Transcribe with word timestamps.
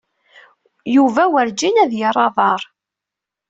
Yuba 0.95 1.23
werǧin 1.31 1.81
ad 1.83 1.91
yerr 1.99 2.17
aḍar. 2.27 2.61